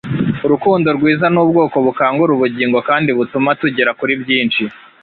Urukundo 0.45 0.87
rwiza 0.97 1.25
ni 1.33 1.39
ubwoko 1.43 1.77
bukangura 1.85 2.31
ubugingo 2.33 2.77
kandi 2.89 3.09
butuma 3.17 3.49
tugera 3.61 3.91
kuri 3.99 4.13
byinshi, 4.23 4.63